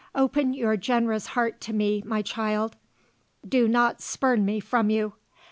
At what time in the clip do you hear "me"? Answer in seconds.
1.73-2.01, 4.47-4.59